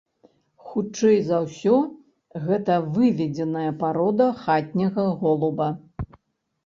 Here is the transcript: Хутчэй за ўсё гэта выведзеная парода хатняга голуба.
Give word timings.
Хутчэй 0.69 1.17
за 1.27 1.37
ўсё 1.43 1.75
гэта 2.47 2.79
выведзеная 2.95 3.71
парода 3.85 4.31
хатняга 4.43 5.05
голуба. 5.25 5.69